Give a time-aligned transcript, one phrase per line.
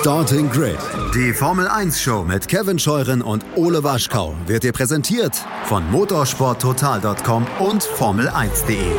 [0.00, 0.78] Starting Grid,
[1.14, 7.46] die Formel 1 Show mit Kevin Scheuren und Ole Waschkau wird dir präsentiert von motorsporttotal.com
[7.60, 8.92] und Formel1.de.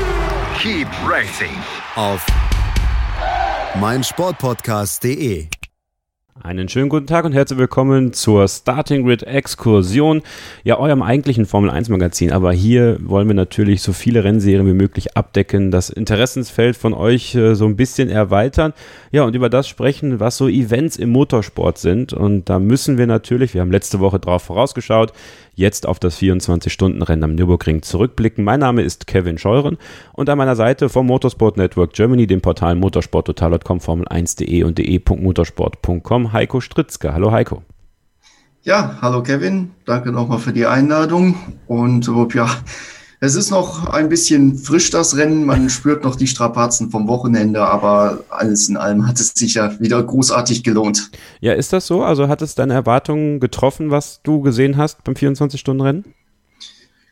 [0.57, 1.55] Keep racing
[1.95, 2.25] auf
[3.79, 5.49] meinsportpodcast.de.
[6.43, 10.21] Einen schönen guten Tag und herzlich willkommen zur Starting Grid Exkursion,
[10.65, 14.73] ja eurem eigentlichen Formel 1 Magazin, aber hier wollen wir natürlich so viele Rennserien wie
[14.73, 18.73] möglich abdecken, das Interessensfeld von euch äh, so ein bisschen erweitern,
[19.13, 22.11] ja und über das sprechen, was so Events im Motorsport sind.
[22.11, 25.13] Und da müssen wir natürlich, wir haben letzte Woche drauf vorausgeschaut,
[25.55, 28.43] jetzt auf das 24-Stunden-Rennen am Nürburgring zurückblicken.
[28.43, 29.77] Mein Name ist Kevin Scheuren
[30.13, 36.61] und an meiner Seite vom Motorsport Network Germany, dem Portal motorsporttotal.com, formel1.de und de.motorsport.com, Heiko
[36.61, 37.13] Stritzke.
[37.13, 37.63] Hallo Heiko.
[38.61, 41.35] Ja, hallo Kevin, danke nochmal für die Einladung
[41.67, 42.49] und ja,
[43.25, 45.45] es ist noch ein bisschen frisch, das Rennen.
[45.45, 49.79] Man spürt noch die Strapazen vom Wochenende, aber alles in allem hat es sich ja
[49.79, 51.11] wieder großartig gelohnt.
[51.41, 52.03] Ja, ist das so?
[52.03, 56.05] Also hat es deine Erwartungen getroffen, was du gesehen hast beim 24-Stunden-Rennen?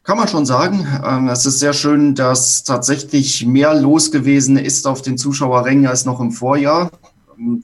[0.04, 0.86] Kann man schon sagen.
[1.06, 6.06] Ähm, es ist sehr schön, dass tatsächlich mehr los gewesen ist auf den Zuschauerrängen als
[6.06, 6.92] noch im Vorjahr.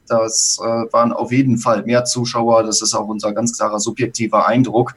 [0.07, 2.63] Das äh, waren auf jeden Fall mehr Zuschauer.
[2.63, 4.95] Das ist auch unser ganz klarer subjektiver Eindruck.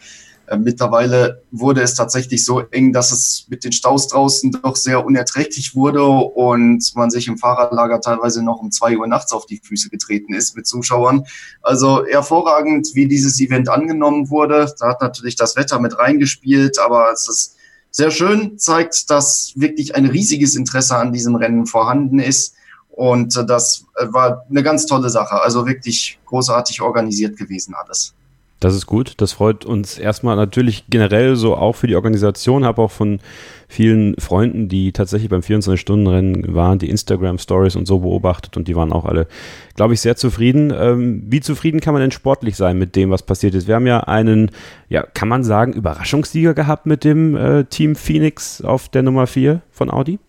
[0.53, 5.05] Äh, mittlerweile wurde es tatsächlich so eng, dass es mit den Staus draußen doch sehr
[5.05, 9.61] unerträglich wurde und man sich im Fahrradlager teilweise noch um zwei Uhr nachts auf die
[9.65, 11.25] Füße getreten ist mit Zuschauern.
[11.63, 14.73] Also hervorragend, wie dieses Event angenommen wurde.
[14.79, 17.57] Da hat natürlich das Wetter mit reingespielt, aber es ist
[17.91, 22.55] sehr schön, zeigt, dass wirklich ein riesiges Interesse an diesem Rennen vorhanden ist.
[22.91, 25.41] Und das war eine ganz tolle Sache.
[25.43, 28.15] Also wirklich großartig organisiert gewesen alles.
[28.63, 29.15] Das ist gut.
[29.17, 32.65] Das freut uns erstmal natürlich generell so auch für die Organisation.
[32.65, 33.19] Habe auch von
[33.67, 38.93] vielen Freunden, die tatsächlich beim 24-Stunden-Rennen waren, die Instagram-Stories und so beobachtet und die waren
[38.93, 39.27] auch alle,
[39.75, 40.73] glaube ich, sehr zufrieden.
[40.79, 43.67] Ähm, wie zufrieden kann man denn sportlich sein mit dem, was passiert ist?
[43.67, 44.53] Wir haben ja einen,
[44.89, 49.61] ja, kann man sagen, Überraschungssieger gehabt mit dem äh, Team Phoenix auf der Nummer 4
[49.73, 50.21] von Audi?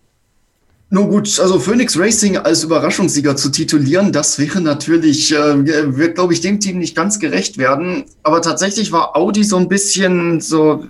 [0.90, 6.34] Nun gut, also Phoenix Racing als Überraschungssieger zu titulieren, das wäre natürlich, äh, wird, glaube
[6.34, 8.04] ich, dem Team nicht ganz gerecht werden.
[8.22, 10.84] Aber tatsächlich war Audi so ein bisschen so,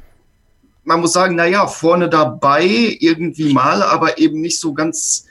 [0.84, 5.25] man muss sagen, naja, vorne dabei irgendwie mal, aber eben nicht so ganz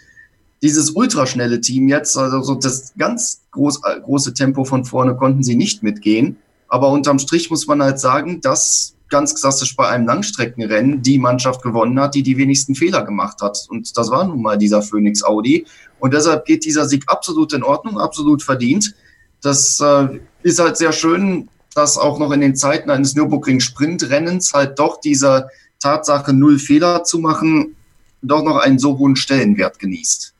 [0.63, 2.17] dieses ultraschnelle Team jetzt.
[2.17, 6.37] Also so das ganz groß, große Tempo von vorne konnten sie nicht mitgehen.
[6.67, 11.61] Aber unterm Strich muss man halt sagen, dass ganz klassisch bei einem Langstreckenrennen die Mannschaft
[11.61, 13.67] gewonnen hat, die die wenigsten Fehler gemacht hat.
[13.69, 15.67] Und das war nun mal dieser Phoenix Audi.
[15.99, 18.95] Und deshalb geht dieser Sieg absolut in Ordnung, absolut verdient.
[19.41, 24.79] Das äh, ist halt sehr schön, dass auch noch in den Zeiten eines Nürburgring-Sprintrennens halt
[24.79, 25.47] doch diese
[25.79, 27.75] Tatsache, null Fehler zu machen,
[28.23, 30.32] doch noch einen so hohen Stellenwert genießt.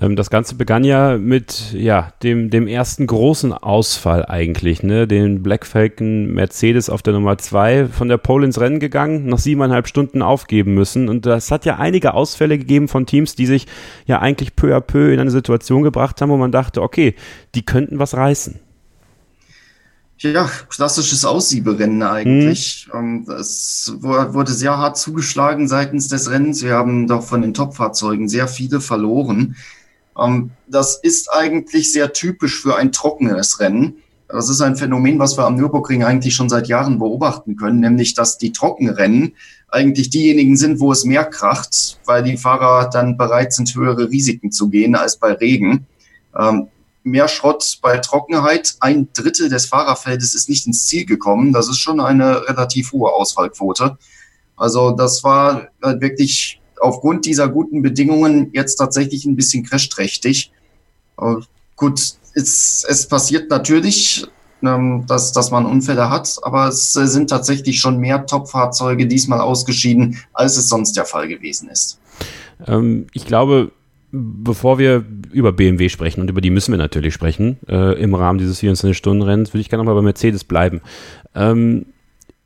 [0.00, 5.06] Ähm, das Ganze begann ja mit ja, dem, dem ersten großen Ausfall eigentlich, ne?
[5.06, 9.38] Den Black Falcon Mercedes auf der Nummer 2 von der Pole ins Rennen gegangen, nach
[9.38, 11.08] siebeneinhalb Stunden aufgeben müssen.
[11.08, 13.66] Und das hat ja einige Ausfälle gegeben von Teams, die sich
[14.06, 17.14] ja eigentlich peu à peu in eine Situation gebracht haben, wo man dachte, okay,
[17.54, 18.58] die könnten was reißen.
[20.18, 22.88] Ja, klassisches Aussieberennen eigentlich.
[22.92, 23.26] Mhm.
[23.28, 26.62] Es wurde sehr hart zugeschlagen seitens des Rennens.
[26.62, 29.56] Wir haben doch von den Top-Fahrzeugen sehr viele verloren.
[30.18, 33.96] Ähm, das ist eigentlich sehr typisch für ein trockenes Rennen.
[34.28, 38.14] Das ist ein Phänomen, was wir am Nürburgring eigentlich schon seit Jahren beobachten können, nämlich
[38.14, 39.34] dass die Trockenrennen
[39.68, 44.50] eigentlich diejenigen sind, wo es mehr kracht, weil die Fahrer dann bereit sind, höhere Risiken
[44.50, 45.86] zu gehen als bei Regen.
[46.36, 46.68] Ähm,
[47.02, 48.76] mehr Schrott bei Trockenheit.
[48.80, 51.52] Ein Drittel des Fahrerfeldes ist nicht ins Ziel gekommen.
[51.52, 53.98] Das ist schon eine relativ hohe Ausfallquote.
[54.56, 60.52] Also das war halt wirklich aufgrund dieser guten Bedingungen jetzt tatsächlich ein bisschen crashträchtig.
[61.76, 62.00] Gut,
[62.34, 64.26] es, es passiert natürlich,
[64.62, 70.18] ähm, dass, dass man Unfälle hat, aber es sind tatsächlich schon mehr Top-Fahrzeuge diesmal ausgeschieden,
[70.32, 71.98] als es sonst der Fall gewesen ist.
[72.66, 73.72] Ähm, ich glaube,
[74.10, 78.38] bevor wir über BMW sprechen, und über die müssen wir natürlich sprechen, äh, im Rahmen
[78.38, 80.80] dieses 24-Stunden-Rennens, würde ich gerne nochmal bei Mercedes bleiben.
[81.34, 81.86] Ähm,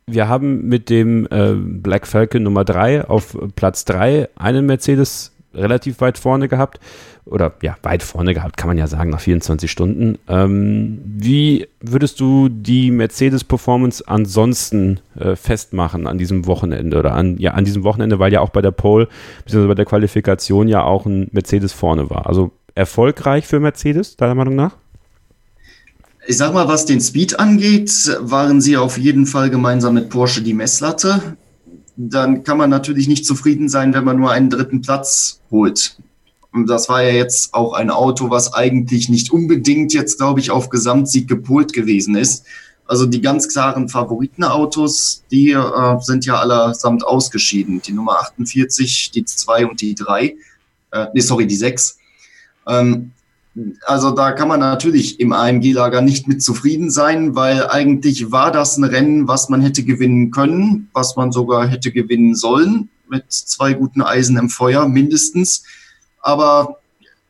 [0.08, 6.00] wir haben mit dem äh, Black Falcon Nummer 3 auf Platz 3 einen Mercedes relativ
[6.00, 6.80] weit vorne gehabt.
[7.24, 10.16] Oder ja, weit vorne gehabt, kann man ja sagen, nach 24 Stunden.
[10.28, 17.50] Ähm, wie würdest du die Mercedes-Performance ansonsten äh, festmachen an diesem Wochenende oder an, ja,
[17.50, 19.08] an diesem Wochenende, weil ja auch bei der Pole
[19.44, 19.66] bzw.
[19.66, 22.26] bei der Qualifikation ja auch ein Mercedes vorne war.
[22.26, 24.76] Also erfolgreich für Mercedes, deiner Meinung nach?
[26.30, 27.90] Ich sag mal, was den Speed angeht,
[28.20, 31.38] waren sie auf jeden Fall gemeinsam mit Porsche die Messlatte.
[31.96, 35.96] Dann kann man natürlich nicht zufrieden sein, wenn man nur einen dritten Platz holt.
[36.66, 40.68] das war ja jetzt auch ein Auto, was eigentlich nicht unbedingt jetzt, glaube ich, auf
[40.68, 42.44] Gesamtsieg gepolt gewesen ist.
[42.84, 47.80] Also die ganz klaren Favoritenautos, die äh, sind ja allesamt ausgeschieden.
[47.80, 50.36] Die Nummer 48, die 2 und die 3.
[50.90, 51.96] Äh, nee, sorry, die 6.
[52.66, 53.12] Ähm,
[53.86, 58.76] also da kann man natürlich im AMG-Lager nicht mit zufrieden sein, weil eigentlich war das
[58.76, 63.72] ein Rennen, was man hätte gewinnen können, was man sogar hätte gewinnen sollen, mit zwei
[63.72, 65.64] guten Eisen im Feuer mindestens.
[66.20, 66.78] Aber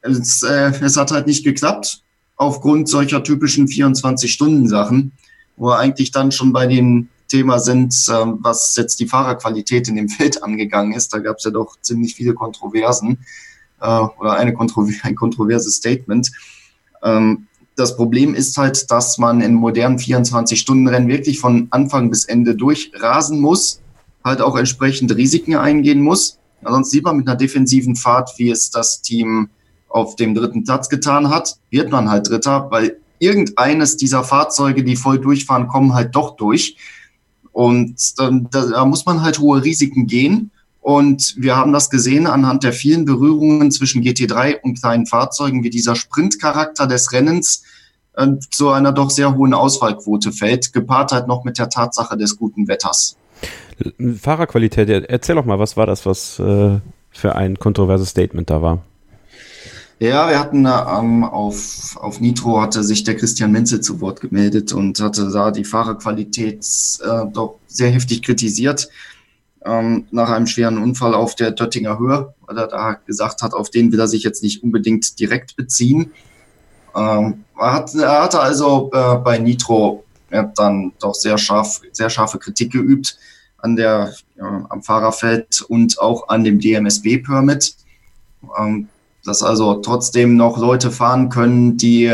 [0.02, 2.02] es, äh, es hat halt nicht geklappt
[2.36, 5.12] aufgrund solcher typischen 24-Stunden-Sachen
[5.58, 9.96] wo wir eigentlich dann schon bei dem Thema sind, ähm, was jetzt die Fahrerqualität in
[9.96, 11.12] dem Feld angegangen ist.
[11.12, 13.18] Da gab es ja doch ziemlich viele Kontroversen
[13.80, 16.30] äh, oder eine Kontrover ein kontroverses Statement.
[17.02, 17.46] Ähm,
[17.76, 23.40] das Problem ist halt, dass man in modernen 24-Stunden-Rennen wirklich von Anfang bis Ende durchrasen
[23.40, 23.80] muss,
[24.24, 26.38] halt auch entsprechend Risiken eingehen muss.
[26.64, 29.48] Sonst sieht man mit einer defensiven Fahrt, wie es das Team
[29.88, 34.96] auf dem dritten Platz getan hat, wird man halt Dritter, weil irgendeines dieser Fahrzeuge, die
[34.96, 36.76] voll durchfahren, kommen halt doch durch.
[37.52, 40.50] Und dann, da, da muss man halt hohe Risiken gehen.
[40.80, 45.70] Und wir haben das gesehen anhand der vielen Berührungen zwischen GT3 und kleinen Fahrzeugen, wie
[45.70, 47.64] dieser Sprintcharakter des Rennens
[48.14, 52.36] äh, zu einer doch sehr hohen Ausfallquote fällt, gepaart halt noch mit der Tatsache des
[52.36, 53.16] guten Wetters.
[54.20, 56.78] Fahrerqualität, erzähl doch mal, was war das, was äh,
[57.10, 58.82] für ein kontroverses Statement da war?
[60.00, 64.72] Ja, wir hatten ähm, auf, auf Nitro hatte sich der Christian Menzel zu Wort gemeldet
[64.72, 66.64] und hatte da die Fahrerqualität
[67.02, 68.88] äh, doch sehr heftig kritisiert
[69.64, 73.70] ähm, nach einem schweren Unfall auf der Döttinger Höhe, weil er da gesagt hat, auf
[73.70, 76.12] den will er sich jetzt nicht unbedingt direkt beziehen.
[76.94, 80.04] Ähm, er, hat, er hatte also äh, bei Nitro
[80.56, 83.18] dann doch sehr scharf, sehr scharfe Kritik geübt
[83.56, 87.76] an der, äh, am Fahrerfeld und auch an dem DMSB-Permit.
[88.58, 88.88] Ähm,
[89.24, 92.10] dass also trotzdem noch Leute fahren können, die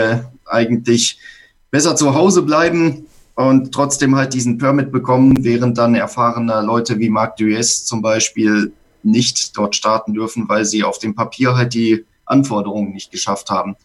[0.47, 1.19] eigentlich
[1.71, 7.09] besser zu Hause bleiben und trotzdem halt diesen Permit bekommen, während dann erfahrene Leute wie
[7.09, 8.73] Marc Dues zum Beispiel
[9.03, 13.77] nicht dort starten dürfen, weil sie auf dem Papier halt die Anforderungen nicht geschafft haben.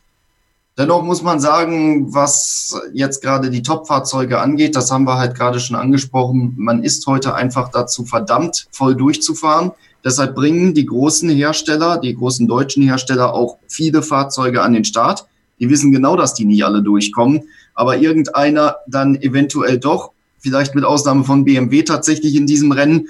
[0.77, 5.59] Dennoch muss man sagen, was jetzt gerade die Top-Fahrzeuge angeht, das haben wir halt gerade
[5.59, 9.71] schon angesprochen, man ist heute einfach dazu verdammt, voll durchzufahren.
[10.05, 15.25] Deshalb bringen die großen Hersteller, die großen deutschen Hersteller auch viele Fahrzeuge an den Start.
[15.59, 17.43] Die wissen genau, dass die nicht alle durchkommen,
[17.79, 23.07] aber irgendeiner dann eventuell doch, vielleicht mit Ausnahme von BMW tatsächlich in diesem Rennen.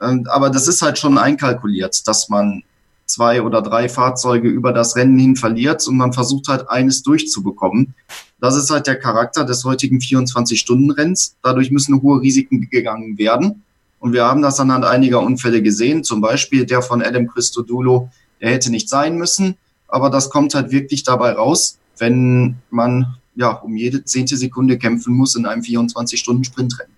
[0.00, 2.62] Ähm, aber das ist halt schon einkalkuliert, dass man
[3.04, 7.94] zwei oder drei Fahrzeuge über das Rennen hin verliert und man versucht halt eines durchzubekommen.
[8.40, 11.36] Das ist halt der Charakter des heutigen 24-Stunden-Renns.
[11.42, 13.64] Dadurch müssen hohe Risiken gegangen werden.
[13.98, 18.08] Und wir haben das anhand einiger Unfälle gesehen, zum Beispiel der von Adam Christodoulou,
[18.40, 19.56] der hätte nicht sein müssen,
[19.88, 25.14] aber das kommt halt wirklich dabei raus, wenn man ja um jede zehnte Sekunde kämpfen
[25.14, 26.92] muss in einem 24-Stunden-Sprintrennen.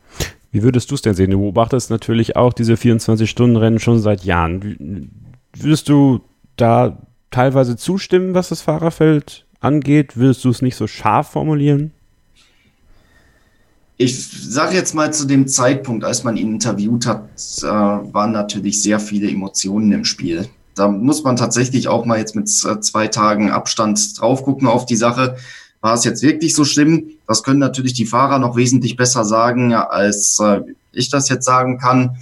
[0.51, 1.31] Wie würdest du es denn sehen?
[1.31, 5.11] Du beobachtest natürlich auch diese 24-Stunden-Rennen schon seit Jahren.
[5.57, 6.21] Würdest du
[6.57, 6.99] da
[7.31, 10.19] teilweise zustimmen, was das Fahrerfeld angeht?
[10.19, 11.93] Würdest du es nicht so scharf formulieren?
[14.03, 17.29] ich sage jetzt mal zu dem Zeitpunkt, als man ihn interviewt hat,
[17.63, 20.49] äh, waren natürlich sehr viele Emotionen im Spiel.
[20.75, 24.97] Da muss man tatsächlich auch mal jetzt mit zwei Tagen Abstand drauf gucken auf die
[24.97, 25.37] Sache.
[25.83, 27.11] War es jetzt wirklich so schlimm?
[27.27, 30.61] Das können natürlich die Fahrer noch wesentlich besser sagen, als äh,
[30.93, 32.17] ich das jetzt sagen kann.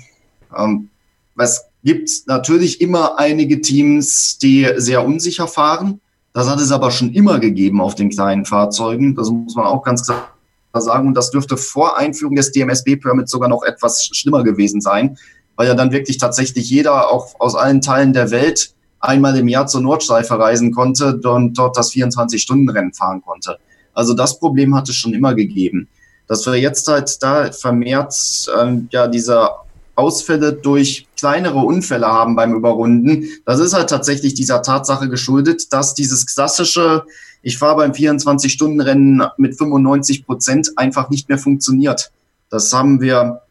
[0.56, 0.88] Ähm,
[1.36, 6.00] es gibt natürlich immer einige Teams, die sehr unsicher fahren.
[6.32, 9.14] Das hat es aber schon immer gegeben auf den kleinen Fahrzeugen.
[9.14, 10.32] Das muss man auch ganz klar
[10.74, 11.08] sagen.
[11.08, 15.18] Und das dürfte vor Einführung des DMSB-Permits sogar noch etwas schlimmer gewesen sein,
[15.56, 19.66] weil ja dann wirklich tatsächlich jeder auch aus allen Teilen der Welt einmal im Jahr
[19.66, 23.58] zur Nordschleife reisen konnte und dort das 24-Stunden-Rennen fahren konnte.
[23.92, 25.88] Also das Problem hat es schon immer gegeben.
[26.26, 28.14] Dass wir jetzt halt da vermehrt
[28.60, 29.48] ähm, ja diese
[29.96, 35.94] Ausfälle durch kleinere Unfälle haben beim Überrunden, das ist halt tatsächlich dieser Tatsache geschuldet, dass
[35.94, 37.04] dieses klassische
[37.42, 42.12] ich fahre beim 24-Stunden-Rennen mit 95 Prozent einfach nicht mehr funktioniert.
[42.50, 43.42] Das haben wir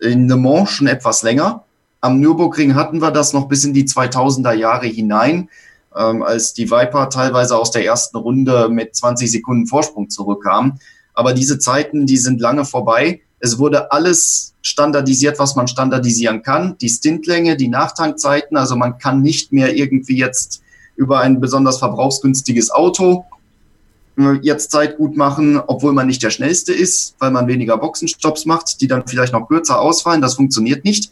[0.00, 1.64] in Le Mans schon etwas länger.
[2.00, 5.48] Am Nürburgring hatten wir das noch bis in die 2000er Jahre hinein,
[5.96, 10.78] ähm, als die Viper teilweise aus der ersten Runde mit 20 Sekunden Vorsprung zurückkam.
[11.14, 13.20] Aber diese Zeiten, die sind lange vorbei.
[13.40, 16.76] Es wurde alles standardisiert, was man standardisieren kann.
[16.78, 18.56] Die Stintlänge, die Nachtankzeiten.
[18.56, 20.62] Also man kann nicht mehr irgendwie jetzt
[20.94, 23.24] über ein besonders verbrauchsgünstiges Auto
[24.18, 28.46] äh, jetzt Zeit gut machen, obwohl man nicht der schnellste ist, weil man weniger Boxenstopps
[28.46, 30.20] macht, die dann vielleicht noch kürzer ausfallen.
[30.20, 31.10] Das funktioniert nicht.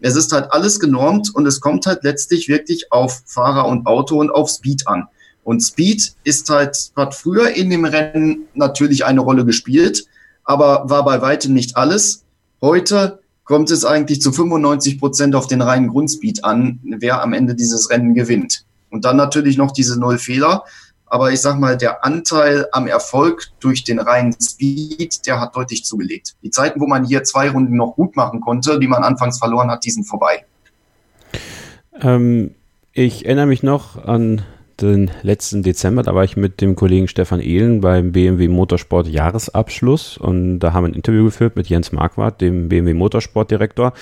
[0.00, 4.18] Es ist halt alles genormt und es kommt halt letztlich wirklich auf Fahrer und Auto
[4.20, 5.08] und auf Speed an.
[5.42, 10.04] Und Speed ist halt, hat früher in dem Rennen natürlich eine Rolle gespielt,
[10.44, 12.24] aber war bei weitem nicht alles.
[12.60, 17.54] Heute kommt es eigentlich zu 95 Prozent auf den reinen Grundspeed an, wer am Ende
[17.54, 18.64] dieses Rennen gewinnt.
[18.90, 20.64] Und dann natürlich noch diese Null Fehler.
[21.06, 25.84] Aber ich sag mal, der Anteil am Erfolg durch den reinen Speed, der hat deutlich
[25.84, 26.34] zugelegt.
[26.42, 29.70] Die Zeiten, wo man hier zwei Runden noch gut machen konnte, die man anfangs verloren
[29.70, 30.44] hat, die sind vorbei.
[32.00, 32.54] Ähm,
[32.92, 34.42] ich erinnere mich noch an
[34.80, 40.18] den letzten Dezember, da war ich mit dem Kollegen Stefan Ehlen beim BMW Motorsport Jahresabschluss
[40.18, 43.92] und da haben wir ein Interview geführt mit Jens Marquardt, dem BMW Motorsport Direktor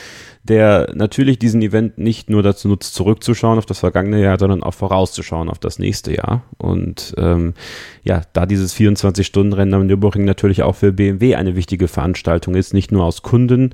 [0.45, 4.75] der natürlich diesen Event nicht nur dazu nutzt, zurückzuschauen auf das vergangene Jahr, sondern auch
[4.75, 6.43] vorauszuschauen auf das nächste Jahr.
[6.59, 7.55] Und ähm,
[8.03, 12.93] ja, da dieses 24-Stunden-Rennen am Nürburgring natürlich auch für BMW eine wichtige Veranstaltung ist, nicht
[12.93, 13.71] nur aus Kunden,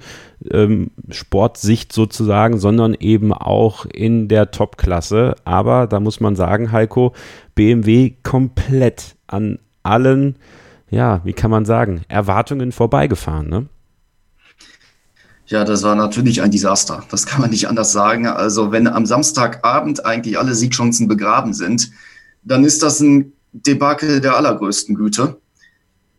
[0.51, 5.37] ähm, Sportsicht sozusagen, sondern eben auch in der Top-Klasse.
[5.45, 7.15] Aber da muss man sagen, Heiko,
[7.55, 10.37] BMW komplett an allen,
[10.91, 13.67] ja, wie kann man sagen, Erwartungen vorbeigefahren, ne?
[15.47, 17.03] Ja, das war natürlich ein Desaster.
[17.11, 18.29] Das kann man nicht anders sagen.
[18.29, 21.91] Also wenn am Samstagabend eigentlich alle Siegchancen begraben sind,
[22.45, 25.41] dann ist das ein Debakel der allergrößten Güte.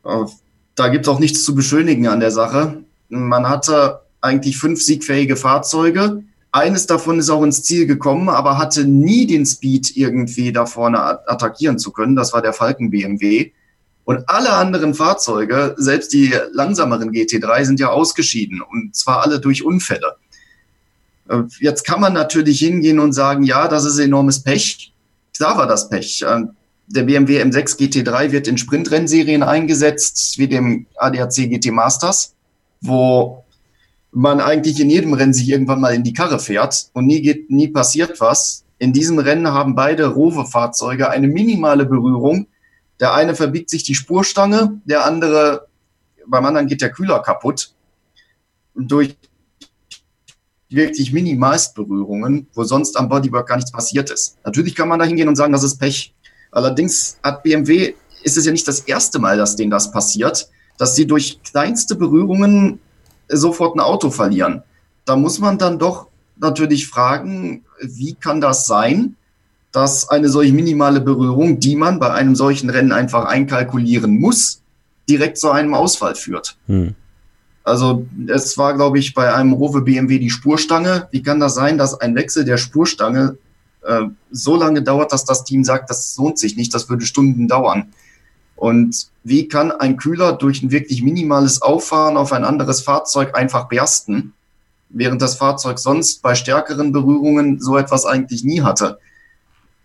[0.04, 0.26] Äh,
[0.76, 2.84] da gibt es auch nichts zu beschönigen an der Sache.
[3.08, 6.24] Man hatte eigentlich fünf siegfähige Fahrzeuge.
[6.52, 11.00] Eines davon ist auch ins Ziel gekommen, aber hatte nie den Speed irgendwie da vorne
[11.28, 12.16] attackieren zu können.
[12.16, 13.52] Das war der Falken BMW.
[14.04, 19.64] Und alle anderen Fahrzeuge, selbst die langsameren GT3, sind ja ausgeschieden und zwar alle durch
[19.64, 20.16] Unfälle.
[21.30, 24.94] Äh, jetzt kann man natürlich hingehen und sagen, ja, das ist enormes Pech.
[25.36, 26.24] Klar war das Pech.
[26.24, 26.42] Äh,
[26.88, 32.34] der BMW M6 GT3 wird in Sprintrennserien eingesetzt, wie dem ADAC GT Masters,
[32.82, 33.41] wo
[34.12, 37.50] man eigentlich in jedem Rennen sich irgendwann mal in die Karre fährt und nie geht,
[37.50, 38.66] nie passiert was.
[38.78, 42.48] In diesem Rennen haben beide Rover-Fahrzeuge eine minimale Berührung
[43.02, 45.68] der eine verbiegt sich die Spurstange, der andere,
[46.28, 47.74] beim anderen geht der Kühler kaputt.
[48.76, 49.18] Durch
[50.70, 54.38] wirklich Minimalstberührungen, wo sonst am Bodywork gar nichts passiert ist.
[54.46, 56.14] Natürlich kann man da hingehen und sagen, das ist Pech.
[56.52, 60.96] Allerdings hat BMW, ist es ja nicht das erste Mal, dass denen das passiert, dass
[60.96, 62.80] sie durch kleinste Berührungen
[63.32, 64.64] sofort ein Auto verlieren.
[65.06, 66.08] Da muss man dann doch
[66.38, 69.16] natürlich fragen, wie kann das sein?
[69.72, 74.62] dass eine solch minimale Berührung, die man bei einem solchen Rennen einfach einkalkulieren muss,
[75.10, 76.58] direkt zu einem Ausfall führt.
[76.68, 76.96] Hm.
[77.64, 81.08] Also es war, glaube ich, bei einem Rowe BMW die Spurstange.
[81.12, 83.38] Wie kann das sein, dass ein Wechsel der Spurstange
[83.84, 87.48] äh, so lange dauert, dass das Team sagt, das lohnt sich nicht, das würde Stunden
[87.48, 87.94] dauern?
[88.62, 93.68] Und wie kann ein Kühler durch ein wirklich minimales Auffahren auf ein anderes Fahrzeug einfach
[93.68, 94.34] bersten,
[94.90, 99.00] während das Fahrzeug sonst bei stärkeren Berührungen so etwas eigentlich nie hatte?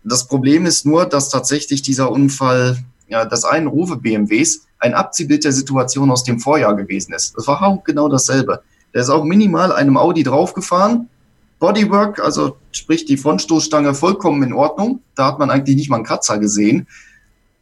[0.03, 5.43] Das Problem ist nur, dass tatsächlich dieser Unfall ja, des einen Rufe BMWs ein Abziehbild
[5.43, 7.35] der Situation aus dem Vorjahr gewesen ist.
[7.35, 8.61] Das war auch genau dasselbe.
[8.93, 11.09] Der ist auch minimal einem Audi draufgefahren.
[11.57, 15.01] Bodywork, also sprich die Frontstoßstange vollkommen in Ordnung.
[15.15, 16.85] Da hat man eigentlich nicht mal einen Kratzer gesehen.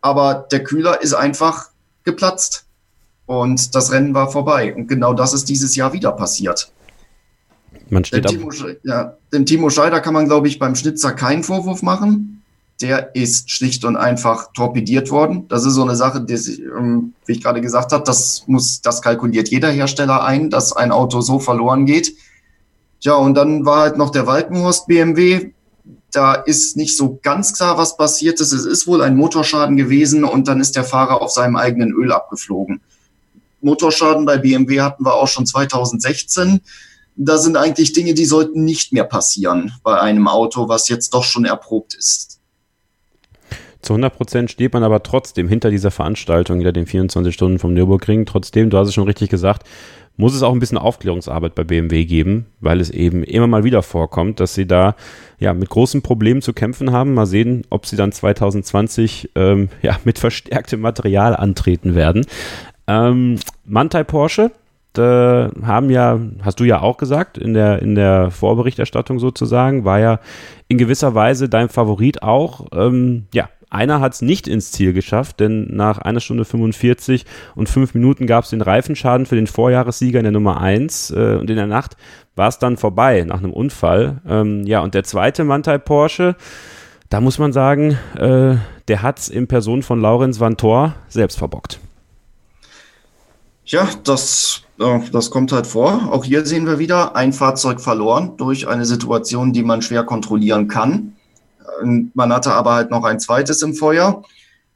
[0.06, 1.72] Aber der Kühler ist einfach
[2.04, 2.68] geplatzt.
[3.26, 4.72] Und das Rennen war vorbei.
[4.76, 6.72] Und genau das ist dieses Jahr wieder passiert.
[7.90, 8.52] Man steht dem, Timo,
[8.84, 12.44] ja, dem Timo Scheider kann man, glaube ich, beim Schnitzer keinen Vorwurf machen.
[12.82, 15.48] Der ist schlicht und einfach torpediert worden.
[15.48, 19.02] Das ist so eine Sache, die, ähm, wie ich gerade gesagt habe, das muss, das
[19.02, 22.14] kalkuliert jeder Hersteller ein, dass ein Auto so verloren geht.
[23.00, 25.55] Ja, und dann war halt noch der Walkenhorst BMW.
[26.12, 28.52] Da ist nicht so ganz klar, was passiert ist.
[28.52, 32.12] Es ist wohl ein Motorschaden gewesen und dann ist der Fahrer auf seinem eigenen Öl
[32.12, 32.82] abgeflogen.
[33.62, 36.62] Motorschaden bei BMW hatten wir auch schon 2016
[37.16, 41.24] da sind eigentlich Dinge, die sollten nicht mehr passieren bei einem Auto, was jetzt doch
[41.24, 42.40] schon erprobt ist.
[43.82, 47.74] Zu 100 Prozent steht man aber trotzdem hinter dieser Veranstaltung, hinter den 24 Stunden vom
[47.74, 48.26] Nürburgring.
[48.26, 49.68] Trotzdem, du hast es schon richtig gesagt,
[50.18, 53.84] muss es auch ein bisschen Aufklärungsarbeit bei BMW geben, weil es eben immer mal wieder
[53.84, 54.96] vorkommt, dass sie da
[55.40, 57.14] ja mit großen Problemen zu kämpfen haben.
[57.14, 62.26] Mal sehen, ob sie dann 2020 ähm, ja mit verstärktem Material antreten werden.
[62.88, 64.52] Ähm, Mantai Porsche,
[64.98, 70.00] äh, haben ja, hast du ja auch gesagt, in der, in der Vorberichterstattung sozusagen, war
[70.00, 70.20] ja
[70.68, 72.68] in gewisser Weise dein Favorit auch.
[72.74, 77.70] Ähm, ja, einer hat es nicht ins Ziel geschafft, denn nach einer Stunde 45 und
[77.70, 81.50] fünf Minuten gab es den Reifenschaden für den Vorjahressieger in der Nummer 1 äh, und
[81.50, 81.98] in der Nacht
[82.36, 84.22] war es dann vorbei nach einem Unfall.
[84.28, 86.36] Ähm, ja, und der zweite Mantai Porsche,
[87.10, 88.56] da muss man sagen, äh,
[88.88, 91.80] der hat es in Person von Laurenz Van Thor selbst verbockt.
[93.66, 96.10] Ja, das, äh, das kommt halt vor.
[96.12, 100.68] Auch hier sehen wir wieder ein Fahrzeug verloren durch eine Situation, die man schwer kontrollieren
[100.68, 101.16] kann.
[101.84, 104.24] Man hatte aber halt noch ein zweites im Feuer.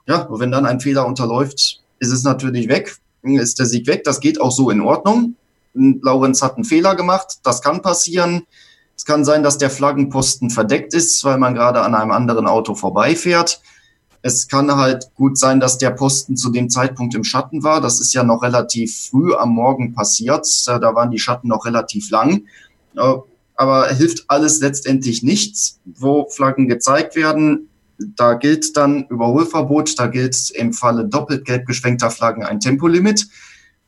[0.08, 4.04] Ja, wenn dann ein Fehler unterläuft, ist es natürlich weg, ist der Sieg weg.
[4.04, 5.36] Das geht auch so in Ordnung.
[5.74, 8.44] Laurenz hat einen Fehler gemacht, das kann passieren.
[8.98, 12.76] Es kann sein, dass der Flaggenposten verdeckt ist, weil man gerade an einem anderen Auto
[12.76, 13.62] vorbeifährt.
[14.22, 17.80] Es kann halt gut sein, dass der Posten zu dem Zeitpunkt im Schatten war.
[17.80, 20.46] Das ist ja noch relativ früh am Morgen passiert.
[20.68, 22.46] Da waren die Schatten noch relativ lang.
[23.60, 25.82] Aber hilft alles letztendlich nichts.
[25.84, 32.10] Wo Flaggen gezeigt werden, da gilt dann Überholverbot, da gilt im Falle doppelt gelb geschwenkter
[32.10, 33.28] Flaggen ein Tempolimit.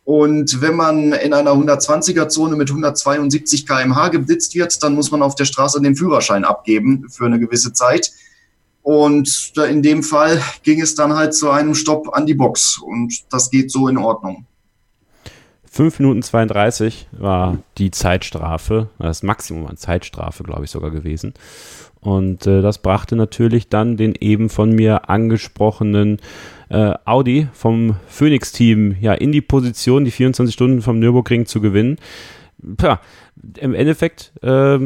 [0.04, 5.36] Und wenn man in einer 120er-Zone mit 172 kmh geblitzt wird, dann muss man auf
[5.36, 8.12] der Straße den Führerschein abgeben für eine gewisse Zeit.
[8.82, 12.78] Und in dem Fall ging es dann halt zu einem Stopp an die Box.
[12.78, 14.46] Und das geht so in Ordnung.
[15.74, 21.34] 5 Minuten 32 war die Zeitstrafe, das Maximum an Zeitstrafe, glaube ich, sogar gewesen.
[22.02, 26.20] Und äh, das brachte natürlich dann den eben von mir angesprochenen
[26.68, 32.00] äh, Audi vom Phoenix-Team ja, in die Position, die 24 Stunden vom Nürburgring zu gewinnen.
[32.78, 33.00] Tja,
[33.58, 34.78] im Endeffekt äh,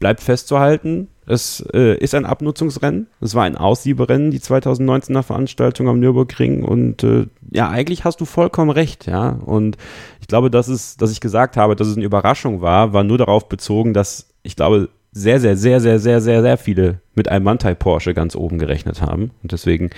[0.00, 3.06] bleibt festzuhalten, es äh, ist ein Abnutzungsrennen.
[3.20, 6.64] Es war ein Aussieberennen, die 2019er Veranstaltung am Nürburgring.
[6.64, 9.38] Und äh, ja, eigentlich hast du vollkommen recht, ja.
[9.44, 9.76] Und
[10.20, 13.18] ich glaube, dass es, dass ich gesagt habe, dass es eine Überraschung war, war nur
[13.18, 17.44] darauf bezogen, dass ich glaube, sehr, sehr, sehr, sehr, sehr, sehr, sehr viele mit einem
[17.44, 19.30] Mantai Porsche ganz oben gerechnet haben.
[19.42, 19.90] Und deswegen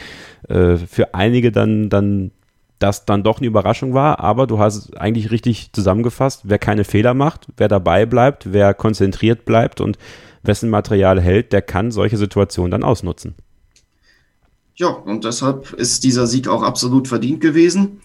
[0.48, 2.32] äh, für einige dann, dann
[2.80, 6.84] das dann doch eine Überraschung war, aber du hast es eigentlich richtig zusammengefasst, wer keine
[6.84, 9.96] Fehler macht, wer dabei bleibt, wer konzentriert bleibt und
[10.46, 13.34] wessen Material hält, der kann solche Situationen dann ausnutzen.
[14.76, 18.00] Ja, und deshalb ist dieser Sieg auch absolut verdient gewesen.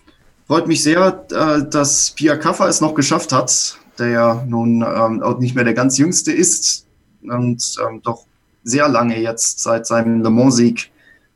[0.45, 5.21] Freut mich sehr, äh, dass Pia Kaffer es noch geschafft hat, der ja nun ähm,
[5.21, 6.85] auch nicht mehr der ganz Jüngste ist,
[7.21, 8.25] und ähm, doch
[8.63, 10.91] sehr lange jetzt seit seinem Le Mans-Sieg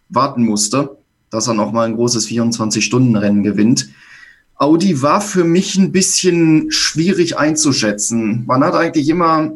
[0.10, 0.98] warten musste,
[1.30, 3.90] dass er nochmal ein großes 24-Stunden-Rennen gewinnt.
[4.56, 8.46] Audi war für mich ein bisschen schwierig einzuschätzen.
[8.46, 9.52] Man hat eigentlich immer,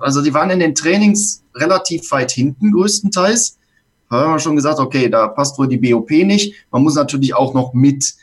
[0.00, 3.58] also die waren in den Trainings relativ weit hinten größtenteils.
[4.10, 6.54] Da haben wir schon gesagt, okay, da passt wohl die BOP nicht.
[6.70, 8.14] Man muss natürlich auch noch mit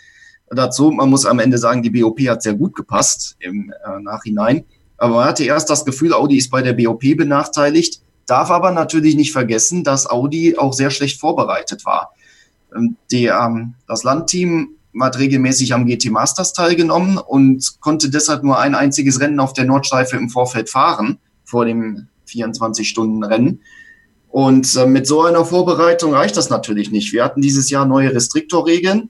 [0.50, 4.66] dazu, man muss am Ende sagen, die BOP hat sehr gut gepasst im äh, Nachhinein.
[4.98, 9.16] Aber man hatte erst das Gefühl, Audi ist bei der BOP benachteiligt, darf aber natürlich
[9.16, 12.14] nicht vergessen, dass Audi auch sehr schlecht vorbereitet war.
[12.76, 18.60] Ähm, die, ähm, das Landteam hat regelmäßig am GT Masters teilgenommen und konnte deshalb nur
[18.60, 23.62] ein einziges Rennen auf der Nordschleife im Vorfeld fahren, vor dem 24-Stunden-Rennen.
[24.30, 27.14] Und äh, mit so einer Vorbereitung reicht das natürlich nicht.
[27.14, 29.10] Wir hatten dieses Jahr neue Restriktorregeln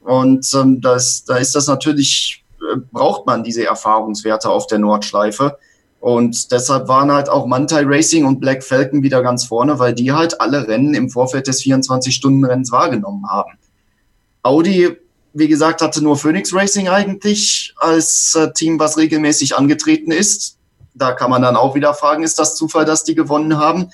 [0.00, 2.44] und ähm, das, da ist das natürlich
[2.92, 5.58] braucht man diese Erfahrungswerte auf der Nordschleife.
[6.00, 10.12] Und deshalb waren halt auch Mantai Racing und Black Falcon wieder ganz vorne, weil die
[10.12, 13.52] halt alle Rennen im Vorfeld des 24-Stunden-Rennens wahrgenommen haben.
[14.42, 14.96] Audi,
[15.36, 20.56] wie gesagt, hatte nur Phoenix Racing eigentlich als äh, Team, was regelmäßig angetreten ist.
[20.94, 23.90] Da kann man dann auch wieder fragen, ist das Zufall, dass die gewonnen haben?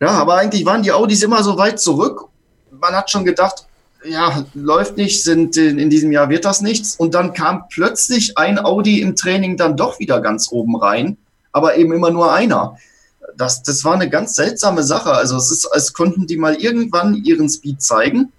[0.00, 2.24] Ja, aber eigentlich waren die Audis immer so weit zurück.
[2.70, 3.66] Man hat schon gedacht,
[4.02, 6.96] ja, läuft nicht, sind in, in, diesem Jahr wird das nichts.
[6.96, 11.18] Und dann kam plötzlich ein Audi im Training dann doch wieder ganz oben rein,
[11.52, 12.78] aber eben immer nur einer.
[13.36, 15.12] Das, das war eine ganz seltsame Sache.
[15.12, 18.32] Also es ist, als konnten die mal irgendwann ihren Speed zeigen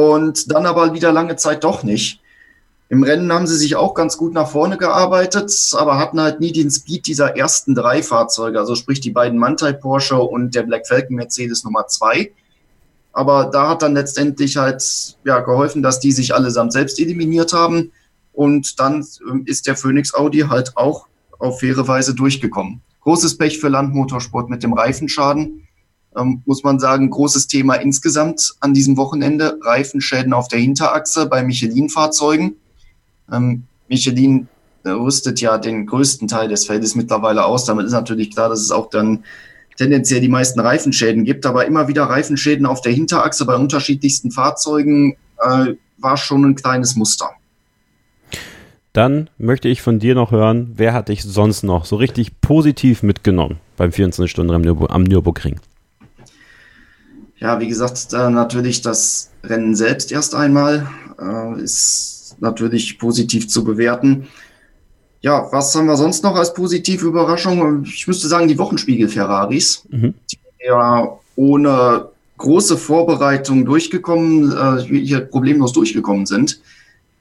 [0.00, 2.20] und dann aber wieder lange Zeit doch nicht.
[2.88, 6.52] Im Rennen haben sie sich auch ganz gut nach vorne gearbeitet, aber hatten halt nie
[6.52, 10.86] den Speed dieser ersten drei Fahrzeuge, also sprich die beiden Mantai Porsche und der Black
[10.88, 12.32] Falcon Mercedes Nummer zwei
[13.12, 17.92] aber da hat dann letztendlich halt ja, geholfen, dass die sich allesamt selbst eliminiert haben.
[18.32, 21.06] Und dann ähm, ist der Phoenix Audi halt auch
[21.38, 22.80] auf faire Weise durchgekommen.
[23.00, 25.66] Großes Pech für Landmotorsport mit dem Reifenschaden.
[26.16, 29.58] Ähm, muss man sagen, großes Thema insgesamt an diesem Wochenende.
[29.62, 32.56] Reifenschäden auf der Hinterachse bei Michelin-Fahrzeugen.
[33.30, 34.48] Ähm, Michelin
[34.84, 37.64] äh, rüstet ja den größten Teil des Feldes mittlerweile aus.
[37.64, 39.24] Damit ist natürlich klar, dass es auch dann
[39.76, 45.16] tendenziell die meisten Reifenschäden gibt, aber immer wieder Reifenschäden auf der Hinterachse bei unterschiedlichsten Fahrzeugen
[45.38, 47.30] äh, war schon ein kleines Muster.
[48.92, 53.02] Dann möchte ich von dir noch hören, wer hat dich sonst noch so richtig positiv
[53.02, 55.60] mitgenommen beim 24-Stunden-Rennen am Nürburgring?
[57.40, 60.86] Ja, wie gesagt, äh, natürlich das Rennen selbst erst einmal
[61.18, 64.28] äh, ist natürlich positiv zu bewerten.
[65.22, 67.84] Ja, was haben wir sonst noch als positive Überraschung?
[67.84, 70.14] Ich müsste sagen, die Wochenspiegel-Ferraris, mhm.
[70.30, 76.60] die ja ohne große Vorbereitung durchgekommen, äh, hier problemlos durchgekommen sind.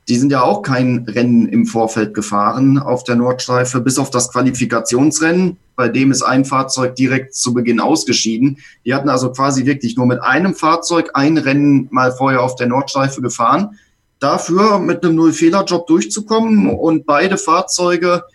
[0.09, 4.31] die sind ja auch kein Rennen im Vorfeld gefahren auf der Nordschleife, bis auf das
[4.31, 8.57] Qualifikationsrennen, bei dem ist ein Fahrzeug direkt zu Beginn ausgeschieden.
[8.83, 12.67] Die hatten also quasi wirklich nur mit einem Fahrzeug ein Rennen mal vorher auf der
[12.67, 13.79] Nordschleife gefahren.
[14.19, 18.25] Dafür mit einem Null-Fehler-Job durchzukommen und beide Fahrzeuge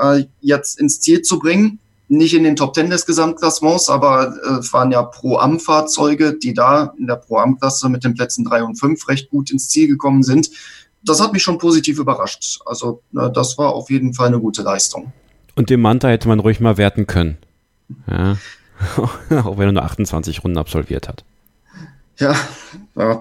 [0.00, 1.78] äh, jetzt ins Ziel zu bringen.
[2.08, 6.94] Nicht in den Top Ten des Gesamtklassements, aber äh, es waren ja Pro-Am-Fahrzeuge, die da
[6.98, 10.48] in der Pro-Am-Klasse mit den Plätzen drei und fünf recht gut ins Ziel gekommen sind
[11.04, 12.58] das hat mich schon positiv überrascht.
[12.66, 15.12] Also das war auf jeden Fall eine gute Leistung.
[15.58, 17.36] Und den Manta hätte man ruhig mal werten können.
[18.06, 18.36] Ja.
[19.42, 21.24] Auch wenn er nur 28 Runden absolviert hat.
[22.16, 22.36] Ja,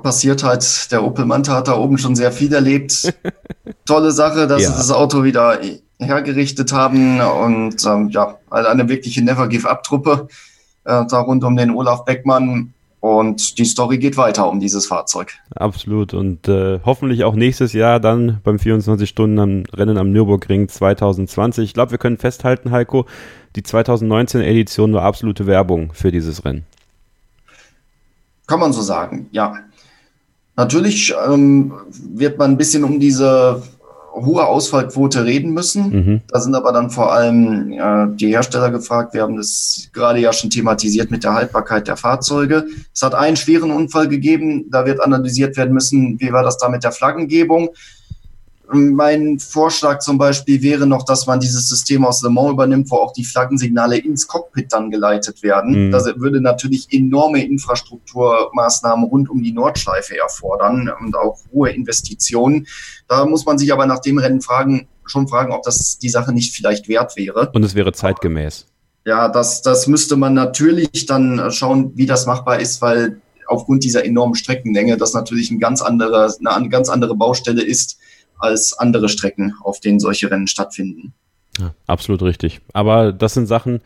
[0.04, 0.92] passiert halt.
[0.92, 3.12] Der Opel Manta hat da oben schon sehr viel erlebt.
[3.88, 4.70] Tolle Sache, dass ja.
[4.70, 5.60] sie das Auto wieder
[5.98, 10.28] hergerichtet haben und ähm, ja, eine wirkliche Never Give Up Truppe
[10.84, 12.72] äh, da rund um den Olaf Beckmann.
[13.00, 15.34] Und die Story geht weiter um dieses Fahrzeug.
[15.56, 16.14] Absolut.
[16.14, 21.64] Und äh, hoffentlich auch nächstes Jahr dann beim 24-Stunden-Rennen am Nürburgring 2020.
[21.66, 23.06] Ich glaube, wir können festhalten, Heiko,
[23.56, 26.66] die 2019-Edition war absolute Werbung für dieses Rennen.
[28.48, 29.56] Kann man so sagen, ja.
[30.56, 33.62] Natürlich ähm, wird man ein bisschen um diese
[34.26, 35.90] hohe Ausfallquote reden müssen.
[35.90, 36.22] Mhm.
[36.28, 39.14] Da sind aber dann vor allem äh, die Hersteller gefragt.
[39.14, 42.66] Wir haben das gerade ja schon thematisiert mit der Haltbarkeit der Fahrzeuge.
[42.94, 44.66] Es hat einen schweren Unfall gegeben.
[44.72, 47.70] Da wird analysiert werden müssen, wie war das da mit der Flaggengebung.
[48.74, 52.98] Mein Vorschlag zum Beispiel wäre noch, dass man dieses System aus Le Mans übernimmt, wo
[52.98, 55.88] auch die Flaggensignale ins Cockpit dann geleitet werden.
[55.88, 55.92] Mhm.
[55.92, 62.68] Das würde natürlich enorme Infrastrukturmaßnahmen rund um die Nordschleife erfordern und auch hohe Investitionen.
[63.08, 66.34] Da muss man sich aber nach dem Rennen fragen, schon fragen, ob das die Sache
[66.34, 67.50] nicht vielleicht wert wäre.
[67.54, 68.66] Und es wäre zeitgemäß.
[69.06, 74.04] Ja, das, das müsste man natürlich dann schauen, wie das machbar ist, weil aufgrund dieser
[74.04, 77.98] enormen Streckenlänge das natürlich ein ganz andere, eine ganz andere Baustelle ist
[78.40, 81.14] als andere Strecken, auf denen solche Rennen stattfinden.
[81.60, 82.62] Ja, absolut richtig.
[82.74, 83.82] Aber das sind Sachen,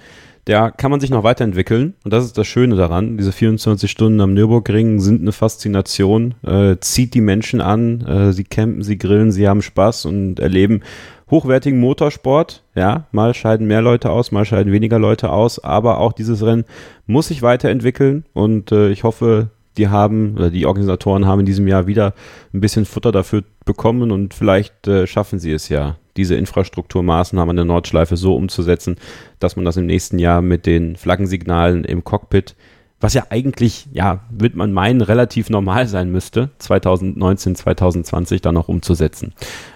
[0.45, 1.93] da kann man sich noch weiterentwickeln.
[2.03, 3.17] Und das ist das Schöne daran.
[3.17, 8.43] Diese 24 Stunden am Nürburgring sind eine Faszination, äh, zieht die Menschen an, äh, sie
[8.43, 10.81] campen, sie grillen, sie haben Spaß und erleben
[11.29, 12.63] hochwertigen Motorsport.
[12.75, 16.65] Ja, mal scheiden mehr Leute aus, mal scheiden weniger Leute aus, aber auch dieses Rennen
[17.05, 21.67] muss sich weiterentwickeln und äh, ich hoffe, die haben, oder die Organisatoren haben in diesem
[21.67, 22.13] Jahr wieder
[22.53, 27.65] ein bisschen Futter dafür bekommen und vielleicht äh, schaffen sie es ja, diese Infrastrukturmaßnahmen der
[27.65, 28.97] Nordschleife so umzusetzen,
[29.39, 32.55] dass man das im nächsten Jahr mit den Flaggensignalen im Cockpit,
[32.99, 38.67] was ja eigentlich, ja, wird man meinen, relativ normal sein müsste, 2019, 2020 dann noch
[38.67, 39.33] umzusetzen.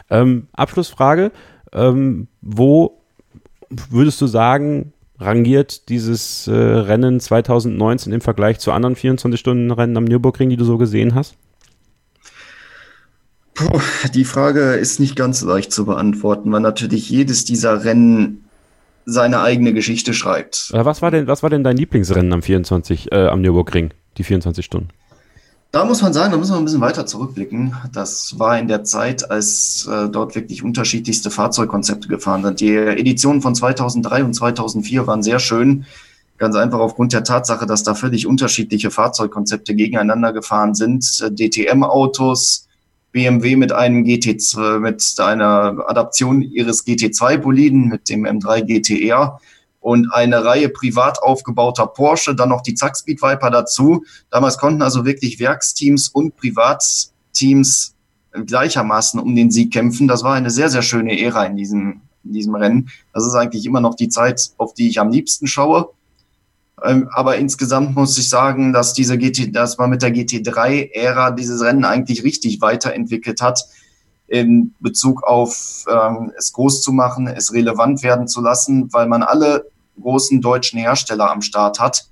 [0.09, 1.31] Ähm, Abschlussfrage,
[1.73, 3.01] ähm, wo
[3.69, 10.49] würdest du sagen, rangiert dieses äh, Rennen 2019 im Vergleich zu anderen 24-Stunden-Rennen am Nürburgring,
[10.49, 11.35] die du so gesehen hast?
[13.53, 13.79] Puh,
[14.13, 18.45] die Frage ist nicht ganz leicht zu beantworten, weil natürlich jedes dieser Rennen
[19.05, 20.71] seine eigene Geschichte schreibt.
[20.73, 24.65] Was war denn, was war denn dein Lieblingsrennen am 24, äh, am Nürburgring, die 24
[24.65, 24.89] Stunden?
[25.75, 27.75] Da muss man sagen, da müssen wir ein bisschen weiter zurückblicken.
[27.91, 32.61] Das war in der Zeit, als äh, dort wirklich unterschiedlichste Fahrzeugkonzepte gefahren sind.
[32.61, 35.85] Die Editionen von 2003 und 2004 waren sehr schön.
[36.37, 41.03] Ganz einfach aufgrund der Tatsache, dass da völlig unterschiedliche Fahrzeugkonzepte gegeneinander gefahren sind.
[41.37, 42.69] DTM-Autos,
[43.11, 49.41] BMW mit einem GT2, mit einer Adaption ihres GT2-Boliden, mit dem M3 GTR
[49.85, 54.03] und eine Reihe privat aufgebauter Porsche, dann noch die Zackspeed Viper dazu.
[54.31, 57.93] Damals konnten also wirklich Werksteams und Privatteams
[58.31, 60.07] gleichermaßen um den Sieg kämpfen.
[60.07, 62.89] Das war eine sehr, sehr schöne Ära in diesem, in diesem Rennen.
[63.13, 65.89] Das ist eigentlich immer noch die Zeit, auf die ich am liebsten schaue.
[66.83, 71.61] Ähm, aber insgesamt muss ich sagen, dass diese GT, dass man mit der GT3-Ära dieses
[71.61, 73.63] Rennen eigentlich richtig weiterentwickelt hat
[74.25, 79.21] in Bezug auf ähm, es groß zu machen, es relevant werden zu lassen, weil man
[79.21, 79.67] alle
[80.01, 82.07] großen deutschen Hersteller am Start hat.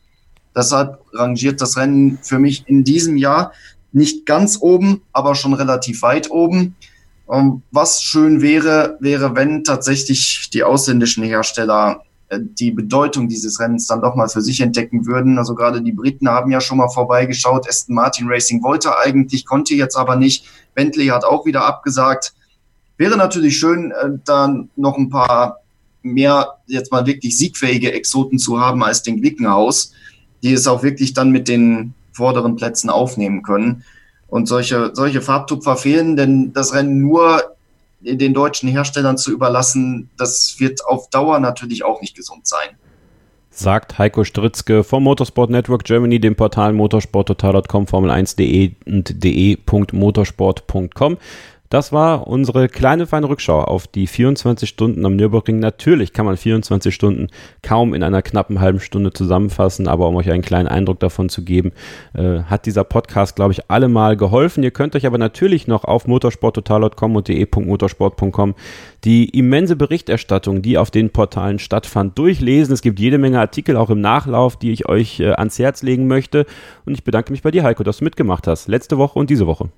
[0.56, 3.54] Deshalb rangiert das Rennen für mich in diesem Jahr
[3.92, 6.76] nicht ganz oben, aber schon relativ weit oben.
[7.32, 13.88] Ähm, was schön wäre, wäre, wenn tatsächlich die ausländischen Hersteller äh, die Bedeutung dieses Rennens
[13.88, 15.38] dann doch mal für sich entdecken würden.
[15.38, 17.68] Also gerade die Briten haben ja schon mal vorbeigeschaut.
[17.68, 20.46] Aston Martin Racing wollte eigentlich, konnte jetzt aber nicht.
[20.76, 22.34] Bentley hat auch wieder abgesagt.
[22.98, 25.63] Wäre natürlich schön, äh, dann noch ein paar
[26.04, 29.94] mehr jetzt mal wirklich siegfähige Exoten zu haben als den Glickenhaus,
[30.44, 33.84] die es auch wirklich dann mit den vorderen Plätzen aufnehmen können.
[34.28, 37.56] Und solche, solche Farbtupfer fehlen, denn das Rennen nur
[38.02, 42.70] den deutschen Herstellern zu überlassen, das wird auf Dauer natürlich auch nicht gesund sein.
[43.50, 51.18] Sagt Heiko Stritzke vom Motorsport Network Germany, dem Portal motorsporttotal.com, Formel1.de und de.motorsport.com.
[51.74, 55.58] Das war unsere kleine feine Rückschau auf die 24 Stunden am Nürburgring.
[55.58, 57.30] Natürlich kann man 24 Stunden
[57.64, 61.44] kaum in einer knappen halben Stunde zusammenfassen, aber um euch einen kleinen Eindruck davon zu
[61.44, 61.72] geben,
[62.14, 64.62] äh, hat dieser Podcast, glaube ich, allemal geholfen.
[64.62, 68.54] Ihr könnt euch aber natürlich noch auf motorsporttotal.com und de.motorsport.com
[69.04, 72.72] die immense Berichterstattung, die auf den Portalen stattfand, durchlesen.
[72.72, 76.06] Es gibt jede Menge Artikel auch im Nachlauf, die ich euch äh, ans Herz legen
[76.06, 76.46] möchte.
[76.86, 78.68] Und ich bedanke mich bei dir, Heiko, dass du mitgemacht hast.
[78.68, 79.70] Letzte Woche und diese Woche.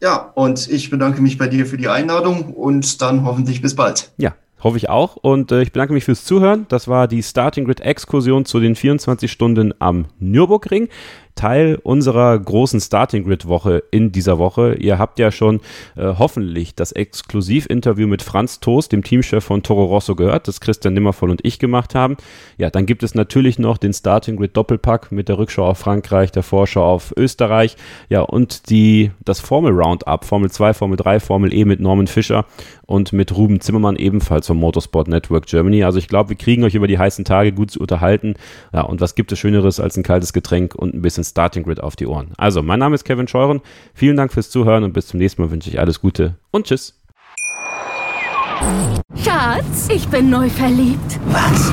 [0.00, 4.12] Ja, und ich bedanke mich bei dir für die Einladung und dann hoffentlich bis bald.
[4.18, 5.16] Ja, hoffe ich auch.
[5.16, 6.66] Und äh, ich bedanke mich fürs Zuhören.
[6.68, 10.88] Das war die Starting Grid Exkursion zu den 24 Stunden am Nürburgring.
[11.36, 14.74] Teil unserer großen Starting Grid Woche in dieser Woche.
[14.74, 15.60] Ihr habt ja schon
[15.94, 20.94] äh, hoffentlich das Exklusivinterview mit Franz Toast, dem Teamchef von Toro Rosso gehört, das Christian
[20.94, 22.16] Nimmervoll und ich gemacht haben.
[22.56, 26.32] Ja, dann gibt es natürlich noch den Starting Grid Doppelpack mit der Rückschau auf Frankreich,
[26.32, 27.76] der Vorschau auf Österreich,
[28.08, 32.46] ja, und die, das Formel Roundup, Formel 2, Formel 3, Formel E mit Norman Fischer
[32.86, 35.84] und mit Ruben Zimmermann ebenfalls vom Motorsport Network Germany.
[35.84, 38.34] Also ich glaube, wir kriegen euch über die heißen Tage gut zu unterhalten.
[38.72, 41.80] Ja, und was gibt es Schöneres als ein kaltes Getränk und ein bisschen Starting Grid
[41.80, 42.32] auf die Ohren.
[42.36, 43.60] Also, mein Name ist Kevin Scheuren.
[43.94, 47.00] Vielen Dank fürs Zuhören und bis zum nächsten Mal wünsche ich alles Gute und tschüss.
[49.22, 51.20] Schatz, ich bin neu verliebt.
[51.26, 51.72] Was?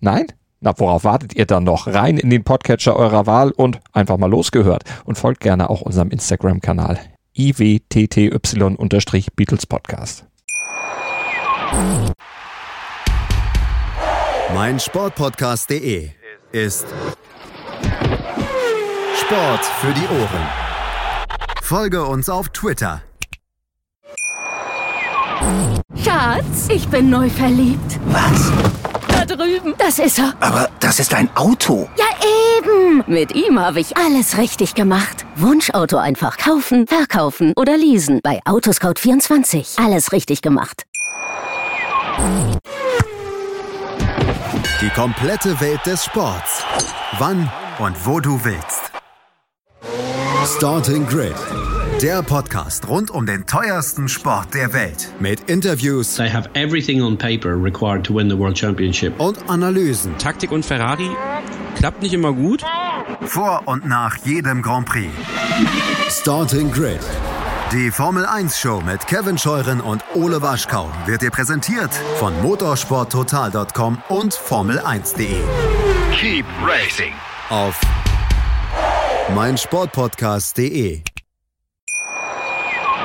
[0.00, 0.26] Nein?
[0.60, 1.86] Na, worauf wartet ihr dann noch?
[1.86, 4.82] Rein in den Podcatcher eurer Wahl und einfach mal losgehört.
[5.04, 6.98] Und folgt gerne auch unserem Instagram-Kanal
[7.36, 10.24] iwtty-Beatles Podcast.
[14.54, 16.10] Mein Sportpodcast.de
[16.50, 16.86] ist
[19.14, 20.48] Sport für die Ohren.
[21.62, 23.02] Folge uns auf Twitter.
[26.02, 28.00] Schatz, ich bin neu verliebt.
[28.06, 28.50] Was?
[29.18, 29.74] Da drüben.
[29.78, 30.32] Das ist er.
[30.40, 31.88] Aber das ist ein Auto.
[31.96, 32.04] Ja,
[32.58, 33.02] eben.
[33.06, 35.26] Mit ihm habe ich alles richtig gemacht.
[35.34, 38.20] Wunschauto einfach kaufen, verkaufen oder leasen.
[38.22, 39.84] Bei Autoscout24.
[39.84, 40.84] Alles richtig gemacht.
[44.80, 46.62] Die komplette Welt des Sports.
[47.18, 47.50] Wann
[47.80, 48.92] und wo du willst.
[50.56, 51.34] Starting Grid.
[52.02, 55.08] Der Podcast rund um den teuersten Sport der Welt.
[55.18, 59.18] Mit Interviews They have everything on paper required to win the World Championship.
[59.18, 61.10] und Analysen Taktik und Ferrari
[61.76, 62.62] klappt nicht immer gut.
[63.26, 65.10] vor und nach jedem Grand Prix.
[66.08, 67.00] Starting Grid.
[67.72, 73.98] Die Formel 1 Show mit Kevin Scheuren und Ole Waschkau wird dir präsentiert von motorsporttotal.com
[74.08, 75.40] und formel1.de.
[76.14, 77.12] Keep racing.
[77.50, 77.80] Auf
[79.34, 81.02] meinsportpodcast.de.